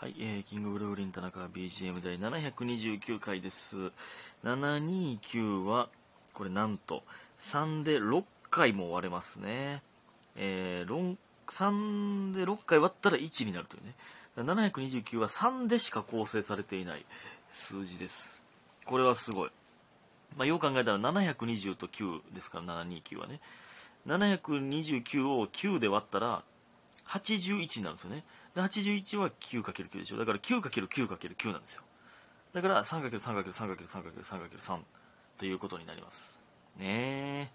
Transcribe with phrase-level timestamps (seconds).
[0.00, 3.90] はい、えー、キングブルーリン田中 BGM 第729回です。
[4.44, 5.88] 729は、
[6.34, 7.02] これなんと、
[7.40, 9.82] 3で6回も割れますね。
[10.36, 11.16] えー、
[11.48, 13.96] 3で6回割ったら1になるというね。
[14.36, 17.04] 729は3でしか構成されていない
[17.48, 18.44] 数字です。
[18.84, 19.50] これはすごい。
[20.36, 23.40] まあ、よう考えたら720と9ですから、729はね。
[24.06, 26.44] 729を9で割ったら、
[27.08, 28.24] 81になるんですよね。
[28.54, 30.18] で、81は 9×9 でしょ。
[30.18, 31.82] だから 9×9×9 なんですよ。
[32.52, 34.80] だから 3×3×3×3×3×3
[35.38, 36.38] ということになります。
[36.76, 37.50] ねえ。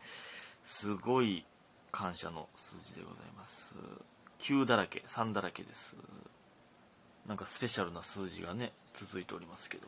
[0.63, 1.45] すごい
[1.91, 3.75] 感謝の数字でございます。
[4.39, 5.95] 9だらけ、3だらけです。
[7.27, 9.87] なんかスペシャルな数字がね、続いておりますけど。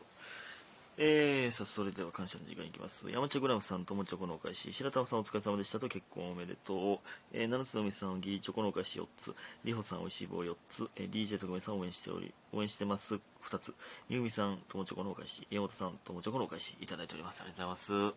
[0.98, 3.10] えー、さあ、それでは感謝の時間いきます。
[3.10, 6.98] 山茶グラムさん、ともチョコのお返し、白玉さんお疲れ様でしたと結婚おめでとう。
[7.34, 9.34] えー、七つのみさん、ギリチョコのお返し4つ。
[9.62, 10.88] りほさん、おいしい棒4つ。
[10.96, 13.74] えー、DJ とごめさん応援しており、応援してます2つ。
[14.08, 17.42] みゆみさん、ともチョコのお返し、山本さん、ともチョコのお返し、いただいております。
[17.42, 18.16] ありがとうございます。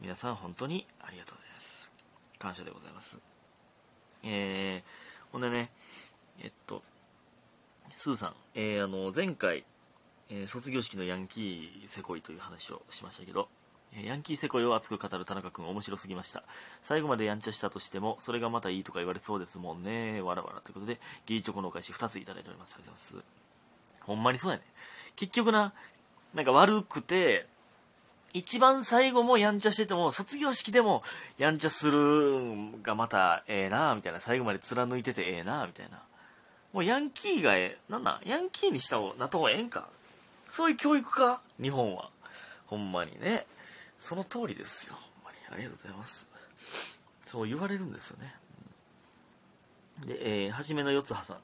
[0.00, 1.90] 皆さん、本当にありがとうございます。
[2.38, 3.18] 感謝でございます。
[4.22, 5.72] えー、ほんでね、
[6.38, 6.84] えっと、
[7.92, 9.64] スーさん、えー、あの、前回、
[10.30, 13.48] えー卒業式のヤンキーセコイという話をしましたけど、
[13.92, 16.42] えーヤンキーセコイを熱く語る田中君面白すぎました。
[16.82, 20.20] 最後までやんちゃしたとしても、それがまたいいとか言われそうですもんね。
[20.20, 22.74] わらわらということで、ギリチョコのお返し2ついただいております。
[22.74, 23.24] ありがとうございます。
[24.00, 24.64] ほんまにそうやね。
[25.16, 25.72] 結局な、
[26.34, 27.46] なんか悪くて、
[28.32, 31.04] 一番最後もやんちゃしてても、卒業式でも
[31.38, 34.18] やんちゃするんがまたええなみたいな。
[34.18, 36.02] 最後まで貫いててええなみたいな。
[36.72, 38.28] もうヤンキーがええ、なんなん？
[38.28, 39.88] ヤンキーにした方なった方がええんか？
[40.48, 41.40] そういう教育か？
[41.60, 42.10] 日本は。
[42.66, 43.46] ほんまにね。
[43.98, 44.94] その通りですよ。
[44.94, 45.36] ほんまに。
[45.50, 46.28] ありがとうございます。
[47.24, 48.34] そう言われるんですよね。
[50.06, 51.38] で、えー、はじめの四葉さん。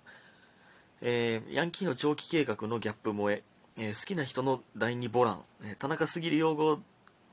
[1.03, 3.43] えーヤンキーの長期計画のギャップ萌え。
[3.77, 5.43] えー好きな人の第二ボラン。
[5.62, 6.78] えー田中すぎる用語、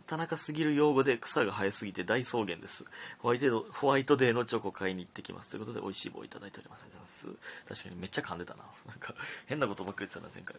[0.07, 2.85] 田中すぎる用語で草が生えすぎて大草原です。
[3.19, 5.49] ホワイトデーホワイトデーのチョコ買いに行ってきます。
[5.51, 6.83] ということで、美味しい棒いただいております。
[6.83, 7.81] ありがとうございます。
[7.83, 8.63] 確かにめっちゃ噛んでたな。
[8.87, 9.13] なんか、
[9.47, 10.55] 変なことばっかり言ってたな、前回。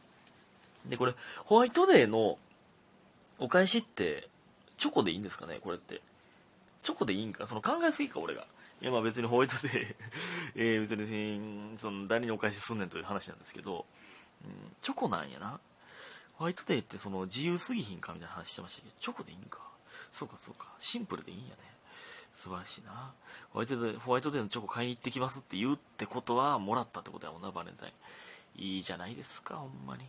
[0.87, 2.39] で、これ、ホワイトデーの
[3.39, 4.29] お返しって、
[4.77, 5.59] チョコでいいんですかね？
[5.61, 6.01] これって。
[6.83, 7.47] チョコでいいんか？
[7.47, 8.47] その考えすぎか、俺が。
[8.81, 9.97] いや、まあ別にホワイトデー、
[10.55, 13.87] えー、別に、その、誰にお返しすんねんという話なんですけど、
[14.45, 15.61] うん、チョコなんやな。
[16.35, 19.59] ホワイトデーってその自由すぎひんかみたいな話してましたけど、チョコでいいんか？
[20.13, 20.73] そうかそうか。
[20.79, 21.57] シンプルでいいんやね。
[22.33, 23.13] 素晴らしいな。
[23.51, 27.93] ホワイトデー、ホワイトデーのチョコ買いに行ってきますって言うってことは、もらったってことやもんな、バレンタイン。
[28.63, 30.07] いいじゃないですか、ほんまに。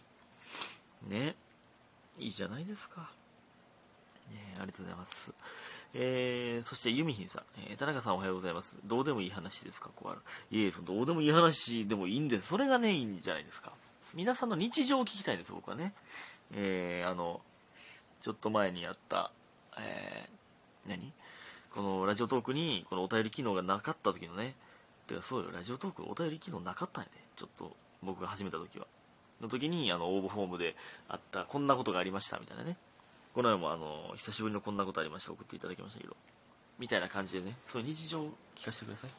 [1.07, 1.35] ね。
[2.17, 3.09] いいじゃないですか。
[4.31, 5.33] ねありがとうございます。
[5.93, 8.77] えー、そしてユミヒンさん、えー田中さんおはようございます。
[8.85, 10.21] どうでもいい話ですか、こうある。
[10.51, 12.47] いえ、そのどうでもいい話でもいいんです。
[12.47, 13.71] それがね、いいんじゃないですか。
[14.13, 15.93] 皆さんの日常を聞きたいんです、僕はね。
[16.53, 17.41] えー、あの、
[18.21, 19.31] ちょっと前にやった、
[19.77, 21.13] えー、何？
[21.73, 24.55] このラジオトークに、このお便り機能がなかった時のね、
[25.07, 28.87] てかそうよ、ラジオトークお便り機能なかったんやで、ちょっと僕が始めた時は。
[29.41, 30.75] の時に、あの、応募フォームで
[31.07, 32.77] あった、こんなことがありました、みたいなね。
[33.33, 36.15] この前もあの、久しぶりのこんなことありました、送っていただきましたけど、
[36.77, 39.09] みたいな感じでね、そういう日常を聞かせてください。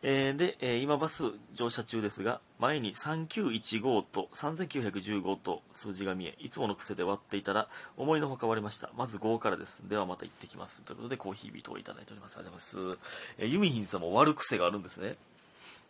[0.00, 8.90] えーで、えー今バス乗車中ですが、前に3915と3915と数字が見え、いつもの癖で割っていたら、思いのほか割れました。
[8.96, 9.88] まず5からです。
[9.88, 10.82] ではまた行ってきます。
[10.82, 12.36] ということで、コーヒービートをいただいております。
[12.36, 12.98] ありがとうございます。
[13.38, 15.16] えーユミヒンさんも割る癖があるんですね。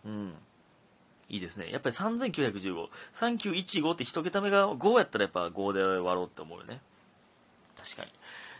[0.06, 0.34] うん。
[1.28, 1.70] いいですね。
[1.70, 2.88] やっぱり3915。
[3.12, 6.80] 3915って一桁目が5やったらやっぱ5で割ろうって思うよね。
[7.76, 8.12] 確かに。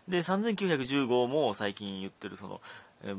[0.08, 2.60] で、3915も最近言ってるその、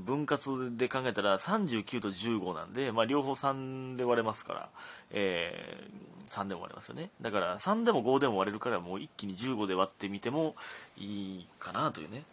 [0.05, 4.69] 分割で考えたら39と15なんで、まあ両方3で割れますから、
[5.11, 7.09] えー3でも割れますよね。
[7.21, 10.55] だから3でも5でも割れるからもう一気に15で割ってみても
[10.95, 12.23] いいかなというね。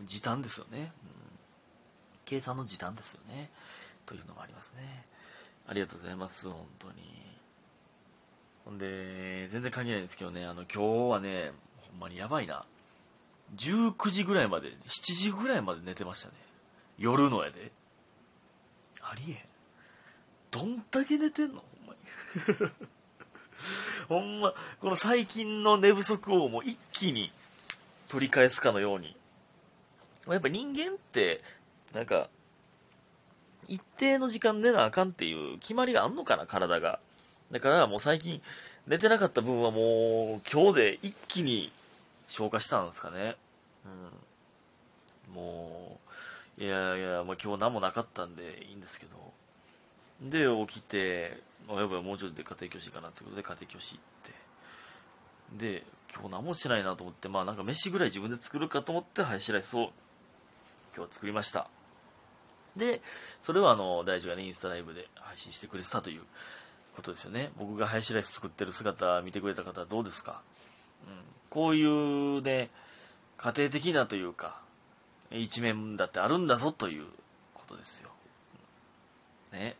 [0.00, 0.92] うん、時短ですよね。
[1.02, 1.16] うん
[2.26, 3.48] 計算の時短ですよね。
[4.04, 5.06] というのもありますね。
[5.68, 6.94] ありがとうございます、本当に。
[8.64, 11.52] ほんで、全然関係ないんですけどね、あの、今日はね、
[11.90, 12.64] ほんまにやばいな。
[13.56, 16.34] 19時ぐらいまで、7時ぐらいまで寝てましたね。
[16.98, 17.70] 夜のやで。
[19.02, 19.38] ありえん。
[20.50, 21.62] どんだけ寝てんの？
[21.62, 22.70] ほんまに。
[24.08, 27.30] ほんま、この最近の寝不足をもう一気に
[28.08, 29.16] 取り返すかのように。
[30.26, 31.42] やっぱ人間って、
[31.94, 32.28] なんか、
[33.68, 36.98] 一定の時間寝なあかんっていう決まりがあんのかな、体が。
[37.50, 38.42] だからもう最近
[38.86, 41.72] 寝てなかった分はもう今日で一気に
[42.28, 43.36] 消化したんですかね。
[45.28, 45.34] うん。
[45.34, 45.98] も
[46.58, 49.16] う、いやいや、まあ、今日何もなかったんでいいんですけど。
[50.22, 55.82] で、起きて、あやばいもうちょっとで家庭教師かなってことで家庭教師行ってで
[56.12, 59.90] 今日何もしてないなと思ってまあなんか飯ぐらい自分で作るかと思ってハヤシライスを
[60.94, 61.68] 今日は作りました
[62.76, 63.00] で
[63.42, 66.22] それはあの大樹がねインスタライブで配信してくれてたという
[66.94, 67.50] ことですよね。
[67.58, 70.42] 僕がハヤシライス作ってる姿見てくれた方はどうですか、
[71.06, 71.14] うん、
[71.50, 72.70] こういうね
[73.36, 74.60] 家庭的なというか
[75.30, 77.06] 一面だってあるんだぞという
[77.54, 78.10] ことですよ。
[79.52, 79.76] ね。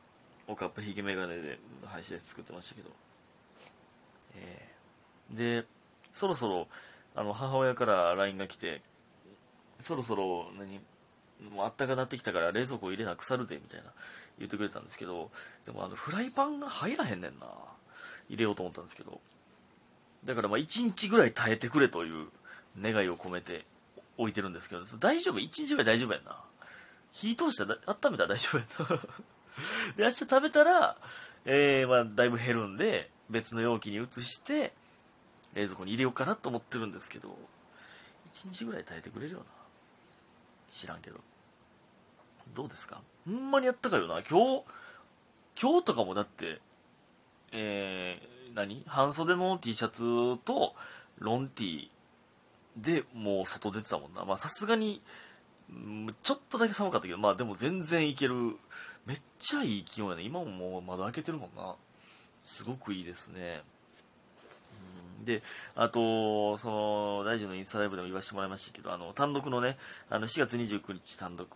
[0.49, 2.91] おかっぱひげメガネで配信作ってましたけど、
[4.37, 5.67] えー、で
[6.13, 6.69] そろそろ
[7.15, 8.83] あの母親から LINE が来て
[9.81, 10.81] そろそろ何？
[11.67, 13.87] あったかなってきたから冷蔵庫入れな腐るでみたいな
[14.39, 15.31] 言ってくれたんですけど
[15.65, 17.47] でもあのフライパンが入らへんねんな。
[18.29, 19.21] 入れようと思ったんですけど。
[20.25, 22.27] だからまあ1日ぐらい耐えてくれという
[22.81, 23.65] 願いを込めて
[24.19, 26.37] 置いてるんですけど大丈夫？1日ぐらい大丈夫やんな。
[27.13, 29.03] 火通したら温めたら大丈夫やんな。
[29.97, 30.97] で、明日食べたら、
[31.47, 34.75] えー、まあ、だいぶ減るんで、別の容器に移して、
[35.55, 37.39] 冷蔵庫に入れようかなと思ってるんですけど、
[38.33, 39.45] 1日ぐらい耐えてくれるよな。
[40.71, 41.21] 知らんけど。
[42.55, 43.01] どうですか？
[43.27, 44.23] ほんまにやったかよな。
[44.29, 44.65] 今日、
[45.61, 46.61] 今日とかもだって、
[47.53, 48.83] えー、何？
[48.87, 50.75] 半袖の T シャツと
[51.19, 51.91] ロン T
[52.77, 54.25] でもう外出てたもんな。
[54.25, 55.03] まあさすがに、
[56.23, 58.57] ちょっとだけ寒かったけど、まあでも全然いける。
[59.05, 60.23] めっちゃいい気温やね。
[60.23, 61.75] 今ももう窓開けてるもんな。
[62.41, 63.63] すごくいいですね。
[65.27, 65.43] で、
[65.75, 69.77] あと、その、大臣のインスタライブでも言わせてもらいましたけど、あの、単独のね、
[70.09, 71.49] あの、4月29日単独、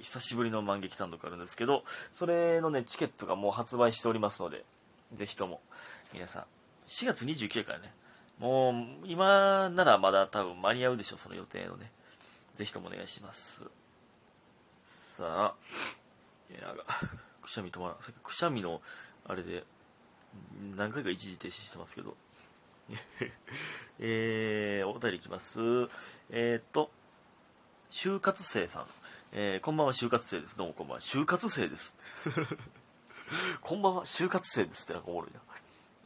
[0.00, 4.64] 久しぶりの満劇単独あるんですけど、それのね、チケットがもう発売しておりますので、
[5.12, 5.60] ぜひとも、
[6.12, 6.42] 皆さん、
[6.88, 7.92] 4月29日からね、
[8.40, 8.74] もう、
[9.04, 11.92] 今ならまだ多分間に合うでしょう、その予定のね。
[12.56, 13.64] ぜひともお願いします。
[14.84, 15.54] さあ、
[16.50, 16.74] いや
[17.42, 18.80] くしゃみ止まらんさっきくしゃみの
[19.26, 19.64] あれで
[20.76, 22.16] 何回か一時停止してますけど
[23.98, 25.60] えー、お便りいきます。
[26.30, 26.90] えー、っと
[27.90, 28.86] 就活生さん、
[29.32, 30.56] えー、こんばんは就活生です。
[30.58, 31.00] どうもこんばんは。
[31.00, 31.94] 就活生です。
[33.62, 35.40] こんばんは就活生ですってなんかおもろいな。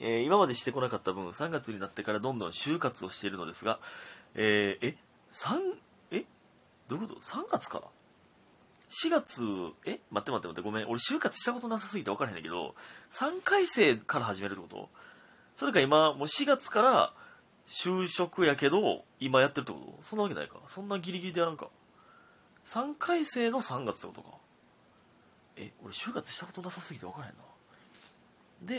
[0.00, 3.80] えー、今までしてこなかった分3月になってからどんどん就活をしているのですが、
[4.34, 4.96] えー、え
[5.30, 5.78] 3
[6.12, 6.24] え
[6.86, 7.88] どういうこと ?3 月から
[8.88, 9.42] 4月、
[9.84, 10.84] え待って待って待って、ごめん。
[10.86, 12.74] 俺就活したことなさすぎて分からへんねんけど、
[13.10, 14.88] 3回生から始めるってこと？
[15.58, 17.12] それか今、もう4月から
[17.66, 20.04] 就職やけど、今やってるってこと？
[20.04, 20.60] そんなわけないか。
[20.66, 21.68] そんなギリギリでやらんか。
[22.64, 24.36] 3回生の3月ってことか。
[25.56, 27.42] え、俺就活したことなさすぎて分からへんな。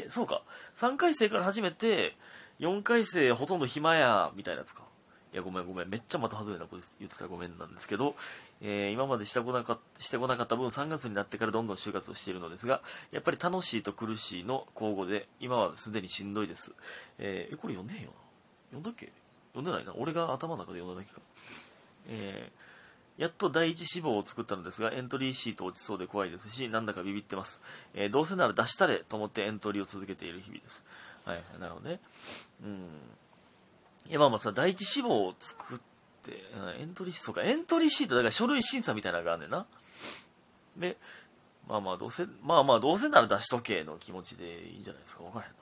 [0.03, 0.41] で、そうか。
[0.73, 2.15] 3回生から始めて、
[2.61, 4.83] 4回生ほとんど暇や、みたいなやつか。
[5.31, 5.89] いや、ごめんごめん。
[5.89, 8.15] めっちゃまた外れなこと言ってたらごめんなんですけど、
[8.61, 12.81] えー、今までしてこなかしてこなかった分、3月になってからどんどん就活をしているのですが、
[13.11, 16.73] やっぱり楽しいと苦しいの交互で、今はすでにしんどいです。
[17.19, 18.15] えー、これ読んでへんよな。
[18.71, 19.11] 読んだっけ？
[19.53, 19.93] 読んでないな。
[19.95, 21.21] 俺が頭の中で読んだだけか。
[22.07, 27.61] えー、やっと第一志望を作ったのですが、エントリーシート落ちそうで怖いですし、なんだかビビってます。
[27.93, 30.83] えー、どうせなら出したれと思ってエントリーを続けている日々です。
[31.25, 31.99] はい、なるほどね。
[32.63, 32.87] うん。
[34.07, 35.77] いや、まあまあさ、第一志望を作っ
[36.23, 36.43] て、
[36.79, 39.65] エントリーシートか、エントリーシート、だから書類審査みたいなのがあんねんな。
[40.77, 40.97] で、
[41.67, 45.23] まあまあどうせ、まあまあどうせなら出しとけの気持ちでいいんじゃないですか。
[45.23, 45.57] わからへんな。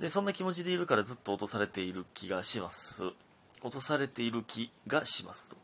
[0.00, 3.02] で、そんな気持ちでいるからずっと落とされている気がします。
[3.62, 5.56] 落とされている気がしますと。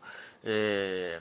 [0.44, 1.20] え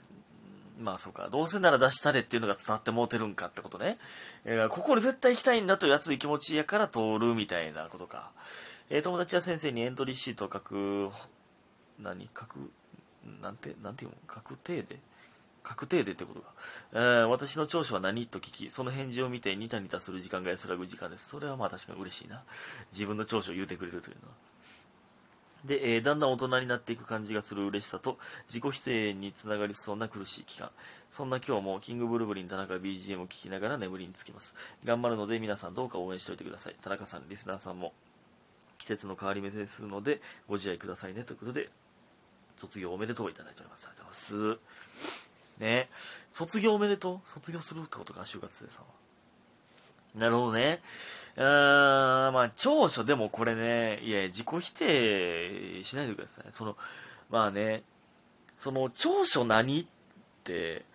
[0.79, 3.97] ー、まあそうか、どうせなら出したれっていうのが伝わってもうてるんかってことね。
[4.45, 8.31] えー、ここで絶対行きたいんだという熱い気持ちやから通るみたいなことか。
[8.93, 11.10] え、友達や先生にエントリーシートを書く、
[11.98, 12.71] 何書く、
[13.41, 15.00] なんて、なんていうの確定で
[15.63, 16.53] 確定でってことか。
[16.91, 21.29] えー、私の長所は何と聞き、その返事を見てニタニタする時間が安らぐ時間です。
[21.29, 22.43] それはまあ確かに嬉しいな。
[22.91, 24.36] 自分の長所を言うてくれるというのは。
[25.63, 28.17] で、えー、だんだん大人になっていく感じがする嬉しさと、
[28.48, 30.71] 自己否定につながりそうな苦しい期間。
[31.12, 34.55] そんな今日も、キングブルブリン田中 BGM を聞きながら眠りにつきます。
[34.83, 36.75] 頑張るので皆さんどうか応援しておいてください。
[36.81, 37.93] 田中さん、リスナーさんも
[38.81, 40.19] 季節の変わり目ですので、
[40.50, 41.69] ご自愛くださいねということで、
[42.57, 43.88] 卒業おめでとういただいております。
[43.88, 44.59] ありがとうございます。
[45.59, 45.89] ね。
[46.31, 47.29] 卒業おめでとう？
[47.29, 48.91] 卒業するってことか、就活生さんは。
[50.15, 50.81] なるほどね。
[51.38, 56.45] うーん、まあ、長所でもこれね、いや、自己否定しないでください。
[56.50, 56.75] その、
[57.29, 57.83] まあね、
[58.57, 59.85] その、長所何っ
[60.43, 60.85] て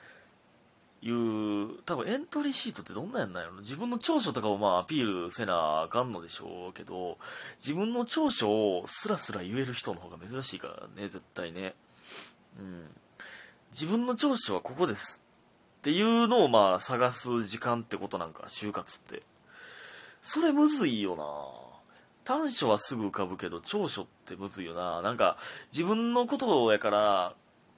[1.06, 3.60] いう、多分エントリーシートってどんなやんないの？
[3.60, 7.18] 自分の長所とかをまあアピールせなあかんのでしょうけど、
[7.60, 11.74] 自分の長所をスラスラ言える人の方が珍しいからね、絶対ね。
[12.58, 12.86] うん。
[13.72, 15.22] 自分の長所はここです
[15.78, 19.22] っていうのをまあ探す時間ってことなんか、就活って。
[20.22, 21.24] それむずいよな
[22.24, 25.36] 短所はすぐ浮かぶけど長所ってむずいよななんか
[25.70, 27.34] 自分のことやから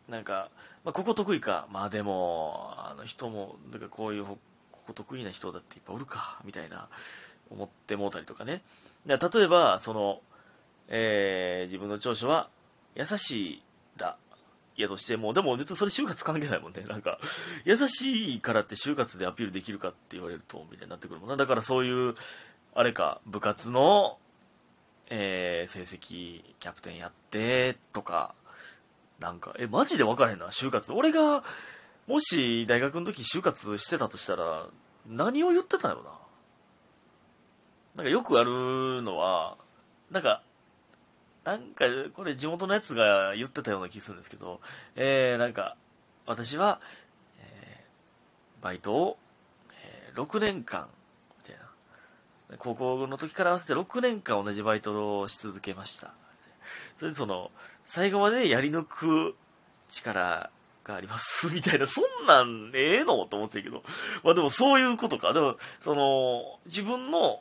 [0.08, 0.50] なんか、
[0.84, 1.66] まあ、ここ得意か。
[1.70, 4.38] まあでもあの人もなんかこういうこ
[4.86, 6.40] こ得意な人だっていっぱいおるか。
[6.44, 6.88] みたいな
[7.50, 8.62] 思ってもうたりとかね。
[9.06, 10.20] 例えばその、
[10.88, 12.48] えー、自分の長所は
[12.94, 13.62] 優しい
[13.96, 14.16] だ。
[14.76, 16.82] いやとしてもでも別にそれ就活関係ないもんね。
[16.88, 17.18] なんか
[17.64, 21.36] 優しいからって就活でアピールできるかって言われるとみたいになってくるもんな。
[21.36, 22.14] だからそういう
[22.74, 24.18] あれか部活の
[25.10, 28.34] えー、成績キャプテンやってとか
[29.18, 30.46] なんかえマジで分からへんな。
[30.46, 30.92] 就活。
[30.92, 31.42] 俺が
[32.06, 34.66] もし大学の時就活してたとしたら
[35.06, 36.10] 何を言ってたんやろな。
[37.96, 39.56] なんかよくあるのは
[40.10, 40.42] なんか
[41.44, 41.84] なんか
[42.14, 44.60] これ地元のやつが言ってたような気するんですけど
[44.94, 45.76] えー、なんか
[46.26, 46.80] 私は、
[47.40, 49.18] えー、バイトを、
[49.72, 50.88] えー、6年間
[51.38, 52.56] みたいな。
[52.58, 56.12] 高校の時から合わせて6年間同じバイトをし続けました。
[56.98, 57.52] それでその、
[57.84, 59.36] 最後までやり抜く
[59.88, 60.50] 力
[60.82, 63.84] があります、みたいな、そんなんええのと思ってるけど。
[64.24, 65.32] まあでもそういうことか。
[65.32, 67.40] でも、その、自分の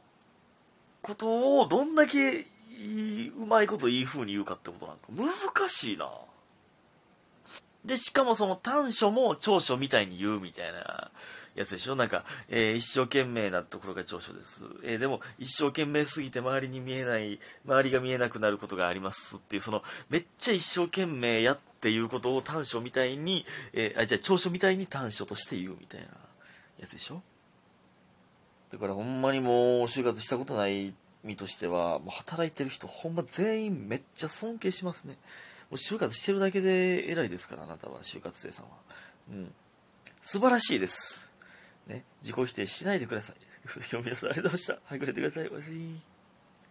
[1.02, 6.08] ことをどんだけうまいこといい風に言うかってことなんか難しいな。
[7.88, 11.10] で、しかもその短所も長所みたいに言うみたいな
[11.56, 11.96] やつでしょ？
[11.96, 14.66] なんか、えー、一生懸命なところが長所です。
[14.84, 26.08] えー、でも、一生懸命すぎて周りに見えない、周りが見えなくなることがありますっていう、その、めっちゃ一生懸命やっていうことを短所みたいに、えー、あ、じゃあ長所みたいに短所として言うみたいな
[26.80, 27.24] やつでしょ？
[28.70, 35.18] だからほんまにもう、就活したことない身としては、もう働いてる人、ほんま全員めっちゃ尊敬しますね。
[35.70, 38.72] もう就活してるだけで偉いですから、あなたは、就活生さんは。
[39.30, 39.54] うん。
[40.22, 41.32] 素晴らしいです。
[41.88, 42.04] ね。
[42.22, 43.36] 自己否定しないでください。
[44.04, 44.80] 皆さんありがとうございました。
[44.86, 45.48] はい、くれてください。
[45.50, 46.02] おやすみ。